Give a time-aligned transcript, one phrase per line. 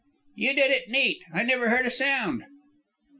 [0.33, 1.21] "You did it neat.
[1.31, 2.45] I never heard a sound."